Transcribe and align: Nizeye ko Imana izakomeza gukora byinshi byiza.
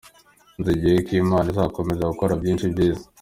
Nizeye 0.55 0.93
ko 1.05 1.11
Imana 1.23 1.47
izakomeza 1.53 2.09
gukora 2.11 2.39
byinshi 2.41 2.65
byiza. 2.73 3.03